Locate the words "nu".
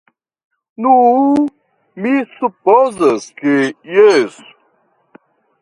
0.85-0.93